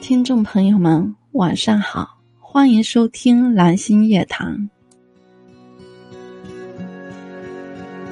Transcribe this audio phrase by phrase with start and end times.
[0.00, 4.68] 听众朋友们，晚上好，欢迎收听蓝星夜谈。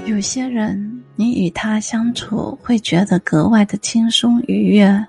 [0.04, 5.06] 有些人，你与他相处会觉得格外的轻松愉悦、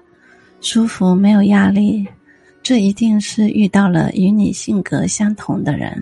[0.62, 2.08] 舒服，没有压力，
[2.64, 6.02] 这一定是遇到了与你性格相同的人。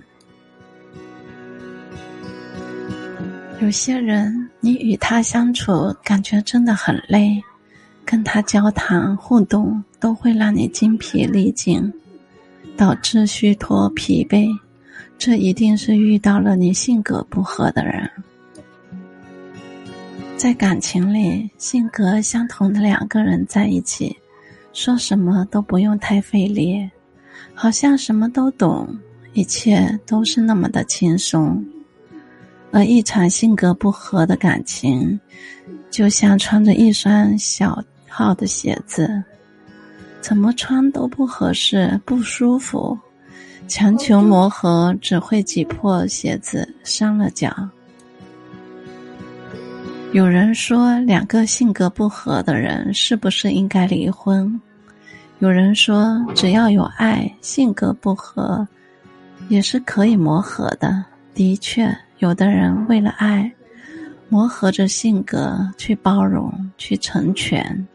[3.60, 7.42] 有些人，你与他相处感觉真的很累。
[8.10, 11.92] 跟他交谈互动都会让你精疲力尽，
[12.74, 14.48] 导致虚脱疲惫，
[15.18, 18.10] 这一定是遇到了你性格不合的人。
[20.38, 24.16] 在感情里，性格相同的两个人在一起，
[24.72, 26.88] 说什么都不用太费力，
[27.52, 28.88] 好像什么都懂，
[29.34, 31.62] 一切都是那么的轻松。
[32.72, 35.20] 而一场性格不合的感情，
[35.90, 37.78] 就像穿着一双小。
[38.08, 39.22] 好的鞋子，
[40.20, 42.98] 怎么穿都不合适，不舒服。
[43.68, 47.54] 强求磨合，只会挤破鞋子，伤了脚。
[50.12, 54.58] 有人说，两个性格不合的人是不是应该离婚？
[55.40, 58.66] 有人说，只要有爱，性格不合
[59.50, 61.04] 也是可以磨合的。
[61.34, 63.52] 的确，有的人为了爱，
[64.30, 67.86] 磨合着性格去包容，去成全。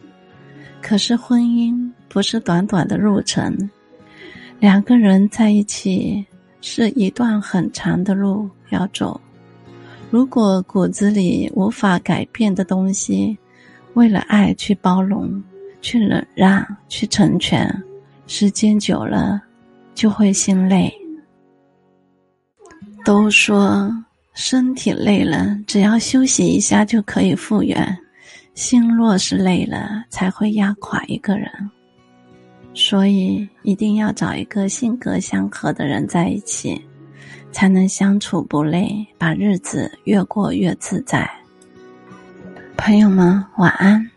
[0.84, 3.58] 可是婚姻不是短短的路程，
[4.60, 6.24] 两个人在一起
[6.60, 9.20] 是一段很长的路要走。
[10.12, 13.36] 如果骨子里无法改变的东西，
[13.94, 15.42] 为了爱去包容、
[15.82, 17.68] 去忍让、去成全，
[18.28, 19.42] 时间久了
[19.96, 20.94] 就会心累。
[23.06, 23.90] 都说
[24.34, 27.98] 身体累了，只要休息一下就可以复原。
[28.54, 31.50] 心若是累了，才会压垮一个人。
[32.76, 36.84] 所以一定要找一个性格相合的人在一起，
[37.52, 41.30] 才能相处不累，把日子越过越自在。
[42.78, 44.10] 朋友们，晚安。